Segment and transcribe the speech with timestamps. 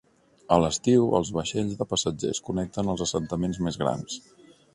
[0.55, 4.19] A l"estiu, els vaixells de passatgers connecten els assentaments més grans.